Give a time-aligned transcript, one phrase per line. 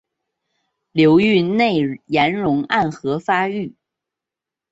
[0.93, 3.75] 流域内岩溶暗河发育。